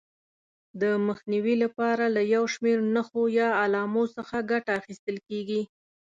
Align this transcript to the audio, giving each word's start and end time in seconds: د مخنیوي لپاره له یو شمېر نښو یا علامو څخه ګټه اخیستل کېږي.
د 0.81 0.83
مخنیوي 1.07 1.55
لپاره 1.63 2.03
له 2.15 2.21
یو 2.33 2.43
شمېر 2.53 2.77
نښو 2.95 3.23
یا 3.39 3.49
علامو 3.61 4.03
څخه 4.15 4.37
ګټه 4.51 4.71
اخیستل 4.79 5.17
کېږي. 5.27 5.61